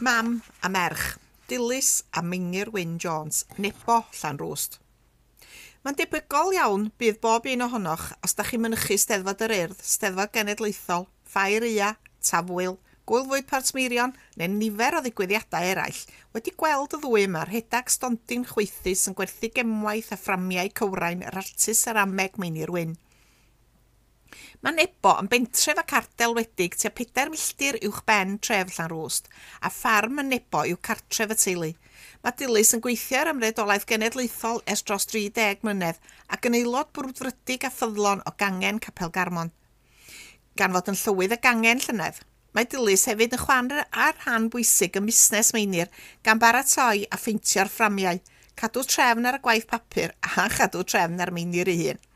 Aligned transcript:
Mam 0.00 0.42
a 0.62 0.68
merch, 0.68 1.18
Dilys 1.48 2.04
a 2.12 2.22
Mingir 2.22 2.68
Wyn 2.70 2.98
Jones, 3.02 3.46
nebo 3.58 4.04
llan 4.14 4.36
rwst. 4.38 4.76
Mae'n 5.82 5.96
debygol 5.98 6.52
iawn 6.54 6.84
bydd 7.02 7.18
bob 7.24 7.48
un 7.50 7.64
ohonoch 7.66 8.04
os 8.22 8.36
da 8.38 8.46
chi'n 8.46 8.62
mynychu 8.62 8.94
steddfod 8.94 9.42
yr 9.48 9.56
urdd, 9.56 9.80
steddfod 9.82 10.30
genedlaethol, 10.36 11.08
ffair 11.26 11.66
ia, 11.66 11.88
tafwyl, 12.22 12.78
gwylfwyd 13.10 13.50
partmirion 13.50 14.14
neu 14.38 14.52
nifer 14.54 15.00
o 15.00 15.02
ddigwyddiadau 15.02 15.66
eraill 15.72 16.00
wedi 16.36 16.54
gweld 16.62 16.94
y 16.94 17.02
ddwy 17.02 17.26
yma'r 17.26 17.50
hedag 17.56 17.90
stondin 17.90 18.46
chweithus 18.46 19.08
yn 19.10 19.18
gwerthu 19.18 19.50
gemwaith 19.58 20.14
a 20.14 20.20
fframiau 20.22 20.70
cywrain 20.78 21.26
yr 21.26 21.42
artis 21.42 21.82
yr 21.90 22.04
ameg 22.04 22.38
Meinir 22.38 22.70
Wyn. 22.70 22.94
Mae 24.58 24.74
Nebo 24.74 25.12
yn 25.22 25.28
bentref 25.30 25.78
ac 25.78 25.92
ardal 25.94 26.32
wedig 26.34 26.72
tua 26.74 26.90
4 27.00 27.30
milltir 27.30 27.76
uwch 27.86 28.00
ben 28.10 28.32
tref 28.42 28.72
Llanrwst, 28.74 29.28
a 29.62 29.70
ffarm 29.70 30.18
yn 30.18 30.32
Nebo 30.32 30.64
yw 30.66 30.80
cartref 30.88 31.34
y 31.34 31.36
teulu. 31.42 31.68
Mae 32.24 32.34
Dilys 32.40 32.74
yn 32.74 32.82
gweithio 32.82 33.20
ar 33.20 33.30
ymredolaeth 33.30 33.86
genedlaethol 33.86 34.58
ers 34.66 34.82
dros 34.88 35.06
30 35.12 35.62
mlynedd 35.62 36.00
ac 36.34 36.48
yn 36.50 36.58
aelod 36.58 36.90
brwdfrydig 36.90 37.68
a 37.68 37.70
ffyddlon 37.70 38.24
o 38.26 38.34
gangen 38.42 38.82
Capel 38.82 39.14
Garmon. 39.14 39.54
Gan 40.58 40.74
fod 40.74 40.90
yn 40.90 40.98
llywydd 41.04 41.36
y 41.38 41.40
gangen 41.46 41.84
llynedd, 41.86 42.18
Mae 42.56 42.66
Dilys 42.66 43.06
hefyd 43.06 43.36
yn 43.36 43.44
chwan 43.44 43.70
ar 43.78 44.16
rhan 44.24 44.50
bwysig 44.50 44.98
y 44.98 45.04
busnes 45.06 45.52
meinir 45.54 45.92
gan 46.26 46.42
baratoi 46.42 47.04
a 47.06 47.20
ffeintio'r 47.20 47.70
fframiau, 47.70 48.18
cadw 48.58 48.82
trefn 48.90 49.30
ar 49.30 49.38
y 49.38 49.42
gwaith 49.44 49.70
papur 49.70 50.18
a 50.18 50.48
chadw 50.58 50.82
trefn 50.82 51.22
ar 51.22 51.30
meinir 51.36 51.70
ei 51.70 51.82
hun. 51.84 52.07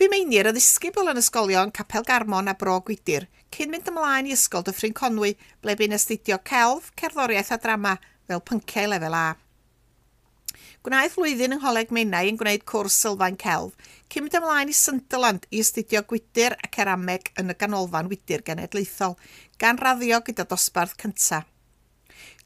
Bumeinir 0.00 0.48
y 0.48 0.52
ddisgybl 0.56 1.10
yn 1.10 1.18
ysgolion 1.20 1.70
Capel 1.76 2.06
Garmon 2.08 2.46
a 2.48 2.54
Bro 2.56 2.78
Gwydir, 2.86 3.26
cyn 3.52 3.68
mynd 3.68 3.90
ymlaen 3.90 4.30
i 4.30 4.32
ysgol 4.32 4.62
Dyffryn 4.64 4.94
Conwy, 4.96 5.34
ble 5.60 5.74
bu'n 5.76 5.92
astudio 5.92 6.38
celf, 6.48 6.86
cerddoriaeth 6.96 7.50
a 7.52 7.58
drama 7.60 7.92
fel 8.24 8.40
pynciau 8.48 8.88
lefel 8.88 9.18
A. 9.18 9.26
Gwnaeth 10.80 11.18
flwyddyn 11.18 11.58
yng 11.58 11.60
Ngholeg 11.60 11.92
Menau 11.92 12.32
yn 12.32 12.40
gwneud 12.40 12.64
cwrs 12.72 12.96
sylfaen 12.96 13.36
celf, 13.44 13.76
cyn 14.08 14.24
mynd 14.24 14.40
ymlaen 14.40 14.72
i 14.72 14.80
Sunderland 14.80 15.44
i 15.52 15.60
astudio 15.60 16.00
gwydir 16.08 16.56
a 16.56 16.72
cerameg 16.72 17.28
yn 17.36 17.52
y 17.52 17.60
ganolfan 17.60 18.08
wydir 18.08 18.40
genedlaethol, 18.48 19.18
gan 19.60 19.84
raddio 19.84 20.24
gyda 20.24 20.48
dosbarth 20.48 20.96
cyntaf. 21.04 21.44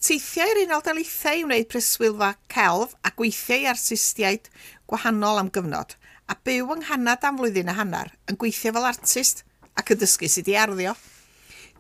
Teithiau 0.05 0.51
i'r 0.53 0.59
Unol 0.67 0.83
Daleithiau 0.85 1.39
i 1.41 1.45
wneud 1.47 1.69
preswylfa 1.73 2.27
celf 2.53 2.91
a 3.09 3.11
gweithiau 3.17 3.63
i 3.63 3.69
artistiaid 3.71 4.51
gwahanol 4.91 5.41
am 5.41 5.49
gyfnod, 5.55 5.95
a 6.29 6.37
byw 6.45 6.75
yng 6.75 6.83
nghanad 6.83 7.25
am 7.25 7.39
flwyddyn 7.39 7.73
a 7.73 7.77
hanner 7.79 8.11
yn 8.29 8.37
gweithio 8.43 8.75
fel 8.77 8.89
artist 8.91 9.41
ac 9.81 9.95
yn 9.95 10.03
dysgu 10.03 10.29
sydd 10.29 10.51
i 10.53 10.59
arddio. 10.61 10.93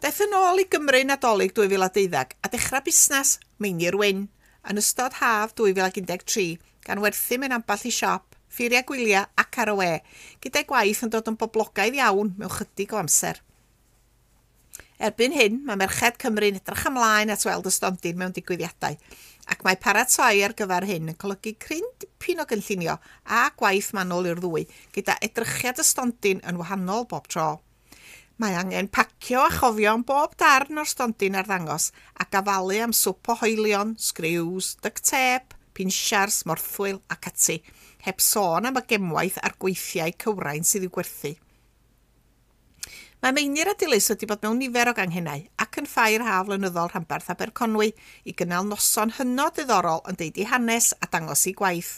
Daeth 0.00 0.22
yn 0.24 0.32
ôl 0.40 0.62
i 0.62 0.64
Gymru 0.72 1.02
Nadolig 1.04 1.52
2012 1.60 2.32
a 2.40 2.52
dechrau 2.54 2.80
busnes 2.88 3.36
Meinir 3.60 4.00
Wyn 4.00 4.24
yn 4.72 4.80
ystod 4.80 5.20
haf 5.20 5.52
2013 5.60 6.56
gan 6.88 7.04
werthu 7.04 7.42
mewn 7.42 7.58
amball 7.58 7.84
i 7.84 7.92
siop, 7.92 8.38
ffuriau 8.48 8.88
gwyliau 8.88 9.28
ac 9.36 9.60
ar 9.66 9.74
y 9.74 9.80
we, 9.82 9.94
gyda'i 10.40 10.64
gwaith 10.72 11.04
yn 11.04 11.12
dod 11.12 11.28
yn 11.28 11.36
boblogaidd 11.44 12.00
iawn 12.00 12.32
mewn 12.40 12.56
chydig 12.56 12.96
o 12.96 13.04
amser. 13.04 13.44
Erbyn 15.04 15.34
hyn, 15.36 15.56
mae 15.68 15.76
Merched 15.76 16.14
Cymru'n 16.22 16.56
edrych 16.56 16.86
ymlaen 16.88 17.28
at 17.34 17.42
weld 17.44 17.66
y 17.68 17.72
stondin 17.74 18.16
mewn 18.16 18.32
digwyddiadau, 18.32 18.94
ac 19.52 19.64
mae 19.66 19.76
paratoi 19.76 20.38
ar 20.46 20.54
gyfer 20.56 20.86
hyn 20.88 21.10
yn 21.12 21.18
colygu 21.20 21.52
cryn 21.60 21.84
dipyn 22.00 22.40
o 22.40 22.46
gynllunio 22.48 22.94
a 23.38 23.42
gwaith 23.60 23.90
manwl 23.98 24.30
i'r 24.30 24.40
ddwy, 24.40 24.64
gyda 24.96 25.18
edrychiad 25.28 25.82
y 25.82 25.84
stondin 25.84 26.40
yn 26.48 26.56
wahanol 26.62 27.04
bob 27.10 27.28
tro. 27.28 27.50
Mae 28.40 28.56
angen 28.56 28.88
pacio 28.88 29.44
a 29.44 29.52
chofio 29.52 29.92
am 29.92 30.06
bob 30.08 30.38
darn 30.40 30.80
o'r 30.80 30.88
stondin 30.88 31.36
ar 31.36 31.50
ddangos 31.50 31.90
a 32.16 32.24
gafalu 32.32 32.80
am 32.86 32.96
swp 32.96 33.34
o 33.34 33.36
hoelion, 33.42 33.92
sgriws, 34.00 34.72
duct 34.80 35.04
tape, 35.04 35.52
pinsiars, 35.76 36.46
morthwyl 36.48 37.02
ac 37.12 37.28
ati, 37.34 37.60
heb 38.08 38.24
sôn 38.24 38.72
am 38.72 38.80
y 38.80 38.88
gemwaith 38.88 39.36
a'r 39.44 39.60
gweithiau 39.60 40.16
cywrain 40.24 40.64
sydd 40.64 40.88
i'w 40.88 40.96
gwerthu. 40.96 41.36
Mae 43.24 43.32
Meinir 43.32 43.70
a 43.70 43.72
Dilys 43.80 44.10
wedi 44.12 44.26
bod 44.28 44.42
mewn 44.44 44.58
nifer 44.60 44.90
o 44.90 44.92
ganghennau 44.92 45.46
ac 45.64 45.78
yn 45.80 45.86
ffair 45.88 46.20
haf 46.26 46.42
flynyddol 46.44 46.90
rhanbarth 46.90 47.30
Aberconwy 47.32 47.86
i 48.28 48.34
gynnal 48.36 48.66
noson 48.68 49.14
hynod 49.16 49.54
ddiddorol 49.56 50.02
yn 50.10 50.18
deud 50.20 50.40
i 50.42 50.44
hanes 50.50 50.90
a 51.00 51.08
dangos 51.08 51.46
i 51.48 51.54
gwaith. 51.56 51.94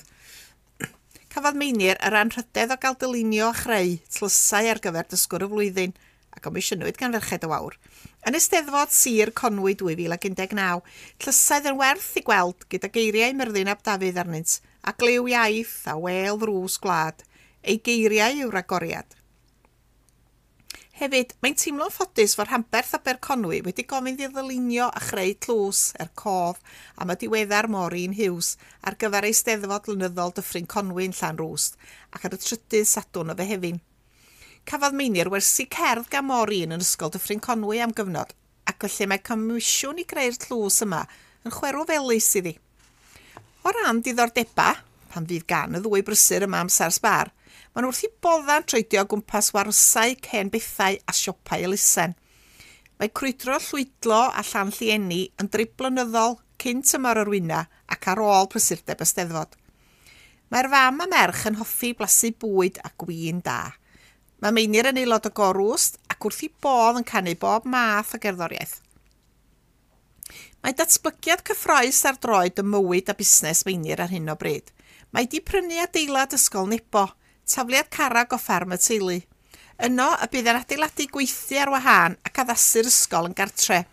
Cafodd 1.34 1.58
Meinir 1.58 1.98
yr 2.06 2.14
anrhydedd 2.20 2.76
o 2.76 2.78
gael 2.84 2.98
dylunio 3.00 3.48
a 3.50 3.58
chreu 3.58 3.96
tlysau 4.18 4.70
ar 4.70 4.82
gyfer 4.84 5.10
dysgwr 5.16 5.48
y 5.48 5.50
flwyddyn 5.56 5.96
a 6.30 6.44
gomisiynwyd 6.46 7.02
gan 7.02 7.18
ferched 7.18 7.48
o 7.50 7.50
awr. 7.58 7.74
Yn 8.22 8.38
Esteddfod 8.38 8.94
Sir 8.94 9.34
Conwy 9.42 9.74
2019, 9.82 10.86
tlysaidd 11.26 11.70
yn 11.72 11.82
werth 11.82 12.12
i 12.22 12.26
gweld 12.30 12.70
gyda 12.70 12.94
geiriau 13.00 13.34
Myrddin 13.34 13.74
Ab 13.74 13.82
Dafydd 13.82 14.22
arnynt 14.22 14.60
a 14.86 14.94
glyw 14.94 15.26
iaith 15.34 15.76
a 15.90 15.98
wel 15.98 16.38
ddrws 16.38 16.78
gwlad. 16.86 17.26
Ei 17.66 17.82
geiriau 17.82 18.44
yw'r 18.46 18.62
agoriad. 18.62 19.15
Hefyd, 21.06 21.36
mae'n 21.38 21.54
teimlo'n 21.54 21.92
ffodus 21.94 22.32
fod 22.34 22.48
Rhamberth 22.48 22.96
Aberconwy 22.96 23.60
wedi 23.62 23.84
gofyn 23.86 24.16
i 24.18 24.26
ddylunio 24.26 24.88
a 24.90 25.02
chreu 25.04 25.36
tlws 25.44 25.82
er 26.02 26.08
cof 26.18 26.58
am 26.98 27.12
y 27.12 27.16
diweddar 27.20 27.68
Maureen 27.70 28.16
Hughes 28.16 28.48
ar 28.82 28.96
gyfer 28.98 29.28
ei 29.28 29.36
steddfod 29.38 29.86
lynyddol 29.86 30.34
dyffryn 30.34 30.66
Conwy'n 30.72 31.14
Llan 31.14 31.38
Rwst 31.38 31.78
ac 32.10 32.26
ar 32.26 32.34
y 32.34 32.40
trydydd 32.42 32.90
sadwn 32.90 33.30
o 33.30 33.36
fe 33.38 33.46
hefyn. 33.52 33.78
Cafodd 34.66 34.98
Meinir 34.98 35.30
wersi 35.30 35.68
cerdd 35.76 36.10
gan 36.10 36.26
Maureen 36.26 36.74
yn 36.74 36.82
ysgol 36.82 37.14
dyffryn 37.14 37.44
Conwy 37.46 37.78
am 37.86 37.94
gyfnod 37.94 38.34
ac 38.66 38.88
felly 38.88 39.10
mae 39.12 39.22
comisiwn 39.30 40.02
i 40.02 40.08
greu'r 40.10 40.42
tlws 40.48 40.82
yma 40.88 41.04
yn 41.46 41.54
chwerw 41.54 41.86
felus 41.86 42.32
iddi. 42.42 42.56
O 43.62 43.78
ran 43.78 44.02
diddordeba, 44.02 44.72
pan 45.14 45.30
fydd 45.30 45.46
gan 45.54 45.78
y 45.78 45.86
ddwy 45.86 46.02
brysur 46.02 46.50
yma 46.50 46.66
am 46.66 46.72
Sars 46.80 46.98
Bar, 46.98 47.30
Maen 47.74 47.84
nhw 47.86 47.92
wrth 47.92 48.06
i 48.06 48.10
bodda'n 48.24 48.66
treidio 48.68 49.04
o 49.04 49.10
gwmpas 49.10 49.52
warsau, 49.56 50.16
cen 50.26 50.50
bethau 50.52 50.96
a 50.96 51.14
siopau 51.16 51.66
elusen. 51.68 52.16
Mae 52.96 53.12
crwydro 53.12 53.58
llwydlo 53.60 54.22
a 54.32 54.42
llan 54.48 54.72
llieni 54.72 55.26
yn 55.40 55.50
driblynyddol 55.52 56.38
blynyddol 56.38 56.38
cynt 56.62 56.94
ymor 56.96 57.20
arwyna 57.20 57.66
ac 57.92 58.08
ar 58.12 58.22
ôl 58.24 58.48
prysurdeb 58.52 59.02
ysteddfod. 59.04 59.52
Mae'r 60.52 60.70
fam 60.72 61.02
a 61.02 61.08
merch 61.10 61.44
yn 61.50 61.58
hoffi 61.60 61.92
blasu 61.98 62.32
bwyd 62.40 62.80
a 62.86 62.92
gwyn 63.02 63.42
da. 63.44 63.74
Mae 64.40 64.54
meinir 64.54 64.88
yn 64.90 65.00
aelod 65.00 65.28
o 65.28 65.32
gorwst 65.36 66.00
ac 66.12 66.24
wrth 66.28 66.44
i 66.46 66.50
bodd 66.62 67.00
yn 67.00 67.08
canu 67.08 67.34
bob 67.40 67.66
math 67.68 68.14
o 68.16 68.20
gerddoriaeth. 68.22 68.78
Mae 70.62 70.74
datblygiad 70.76 71.44
cyffroes 71.46 72.00
ar 72.08 72.16
droed 72.22 72.58
y 72.60 72.64
mywyd 72.66 73.12
a 73.12 73.14
busnes 73.18 73.62
meinir 73.66 74.02
ar 74.02 74.12
hyn 74.12 74.32
o 74.32 74.36
bryd. 74.38 74.72
Mae 75.14 75.28
di 75.30 75.40
prynu 75.40 75.78
adeilad 75.82 76.34
ysgol 76.36 76.66
nebo, 76.70 77.06
tafliad 77.46 77.88
carag 77.90 78.32
o 78.34 78.38
ffarm 78.40 78.74
y 78.74 78.78
teulu. 78.82 79.18
Yno 79.86 80.06
y 80.24 80.26
bydd 80.32 80.48
yn 80.50 80.58
adeiladu 80.58 81.06
gweithio 81.12 81.62
ar 81.62 81.72
wahân 81.74 82.16
ac 82.26 82.40
addasu'r 82.42 82.88
ysgol 82.90 83.28
yn 83.28 83.36
gartre. 83.38 83.84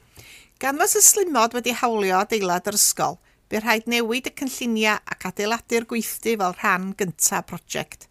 Gan 0.62 0.80
fod 0.80 0.98
y 0.98 1.04
slimod 1.04 1.58
wedi 1.58 1.76
hawlio 1.78 2.22
adeilad 2.22 2.70
yr 2.72 2.80
ysgol, 2.80 3.20
bydd 3.52 3.66
rhaid 3.66 3.90
newid 3.92 4.30
y 4.32 4.36
cynlluniau 4.42 5.02
ac 5.16 5.28
adeiladu'r 5.30 5.88
gweithdy 5.92 6.38
fel 6.42 6.58
rhan 6.60 6.94
gyntaf 7.00 7.50
prosiect. 7.52 8.08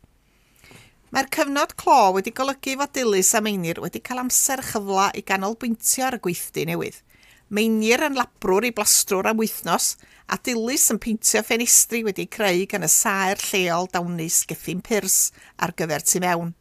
Mae'r 1.12 1.28
cyfnod 1.34 1.74
clo 1.80 1.98
wedi 2.16 2.32
golygu 2.32 2.76
fod 2.80 2.92
Dilys 2.96 3.34
a 3.36 3.42
Meinir 3.44 3.82
wedi 3.84 4.00
cael 4.04 4.22
amser 4.22 4.62
chyfla 4.70 5.10
i 5.18 5.24
ganolbwyntio 5.26 6.06
ar 6.08 6.20
y 6.20 6.22
gweithdy 6.28 6.68
newydd– 6.70 7.02
meinir 7.52 8.00
yn 8.06 8.16
labrwr 8.16 8.64
i 8.68 8.72
blastrwr 8.72 9.28
am 9.30 9.40
wythnos, 9.42 9.94
a 10.32 10.38
Dilys 10.40 10.86
yn 10.94 11.00
peintio 11.02 11.42
ffenestri 11.44 12.00
wedi 12.06 12.24
creu 12.32 12.64
gan 12.70 12.86
y 12.86 12.90
saer 12.90 13.40
lleol 13.50 13.90
dawnus 13.92 14.42
gethin 14.48 14.80
Pirs 14.84 15.18
ar 15.60 15.74
gyfer 15.76 16.04
tu 16.08 16.22
mewn. 16.24 16.54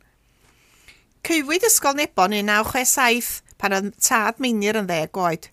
Cyfwyd 1.24 1.68
ysgol 1.70 1.96
Nebon 2.00 2.36
yn 2.36 2.50
1967 2.50 3.56
pan 3.62 3.78
oedd 3.78 3.94
tad 4.02 4.42
meinir 4.44 4.80
yn 4.80 4.90
ddeg 4.90 5.16
oed. 5.22 5.48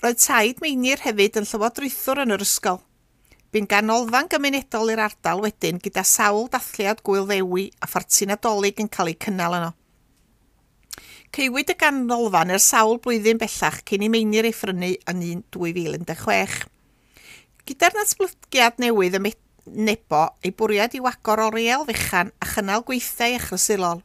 Roedd 0.00 0.22
taid 0.22 0.62
meinir 0.62 1.02
hefyd 1.04 1.36
yn 1.42 1.48
llywodraethwr 1.50 2.22
yn 2.24 2.34
yr 2.38 2.46
ysgol. 2.46 2.80
Bu'n 3.52 3.68
ganolfan 3.68 4.30
gymunedol 4.32 4.94
i'r 4.94 5.04
ardal 5.04 5.42
wedyn 5.44 5.82
gyda 5.82 6.06
sawl 6.08 6.46
dathliad 6.54 7.02
gwyl 7.04 7.26
ddewi 7.28 7.66
a 7.84 7.90
ffortin 7.90 8.32
adolyg 8.32 8.80
yn 8.80 8.88
cael 8.94 9.12
ei 9.12 9.18
cynnal 9.26 9.58
yno. 9.58 9.72
Ceiwyd 11.32 11.70
y 11.72 11.74
ganolfan 11.80 12.50
ers 12.52 12.66
sawl 12.68 12.98
blwyddyn 13.00 13.38
bellach 13.40 13.78
cyn 13.88 14.02
i 14.04 14.08
meinir 14.12 14.44
ei 14.44 14.52
ffrynu 14.52 14.90
yn 15.08 15.20
2016. 15.56 16.66
Gyda'r 17.64 17.94
natblygiad 17.96 18.82
newydd 18.82 19.16
y 19.16 19.30
Nebo, 19.64 20.20
ei 20.44 20.52
bwriad 20.52 20.92
i 20.98 21.00
wagor 21.00 21.40
oriel 21.40 21.86
fechan 21.88 22.34
a 22.36 22.48
chynnal 22.50 22.84
gweithiau 22.84 23.38
achrysurol, 23.38 24.02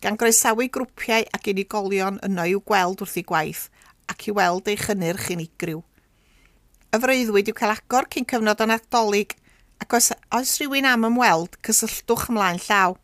gan 0.00 0.16
groesawu 0.16 0.70
grwpiau 0.72 1.26
ac 1.36 1.50
unigolion 1.52 2.16
yno 2.24 2.48
i'w 2.48 2.62
gweld 2.64 3.04
wrth 3.04 3.18
ei 3.20 3.26
gwaith 3.28 3.66
ac 4.08 4.30
i 4.30 4.34
weld 4.40 4.72
ei 4.72 4.80
chynnyrch 4.80 5.28
unigryw. 5.36 5.84
Y 6.96 7.02
freuddwyd 7.04 7.52
i'w 7.52 7.58
cael 7.60 7.74
agor 7.74 8.08
cyn 8.08 8.30
cyfnod 8.32 8.64
yn 8.64 8.72
adolyg 8.78 9.36
ac 9.84 9.98
os, 10.00 10.14
oes 10.32 10.56
rhywun 10.56 10.88
am 10.94 11.10
ymweld, 11.12 11.60
cysylltwch 11.60 12.30
ymlaen 12.32 12.64
llaw. 12.70 12.96